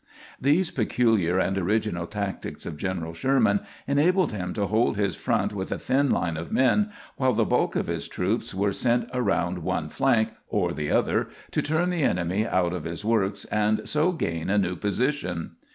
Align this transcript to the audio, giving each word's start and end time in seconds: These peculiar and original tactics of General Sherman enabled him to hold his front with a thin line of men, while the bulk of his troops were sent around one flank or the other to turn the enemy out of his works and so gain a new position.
These 0.39 0.71
peculiar 0.71 1.37
and 1.37 1.55
original 1.59 2.07
tactics 2.07 2.65
of 2.65 2.75
General 2.75 3.13
Sherman 3.13 3.59
enabled 3.85 4.31
him 4.31 4.51
to 4.53 4.65
hold 4.65 4.97
his 4.97 5.15
front 5.15 5.53
with 5.53 5.71
a 5.71 5.77
thin 5.77 6.09
line 6.09 6.37
of 6.37 6.51
men, 6.51 6.89
while 7.17 7.33
the 7.33 7.45
bulk 7.45 7.75
of 7.75 7.85
his 7.85 8.07
troops 8.07 8.51
were 8.55 8.73
sent 8.73 9.07
around 9.13 9.59
one 9.59 9.89
flank 9.89 10.29
or 10.49 10.73
the 10.73 10.89
other 10.89 11.27
to 11.51 11.61
turn 11.61 11.91
the 11.91 12.01
enemy 12.01 12.47
out 12.47 12.73
of 12.73 12.85
his 12.85 13.05
works 13.05 13.45
and 13.45 13.87
so 13.87 14.11
gain 14.11 14.49
a 14.49 14.57
new 14.57 14.75
position. 14.75 15.51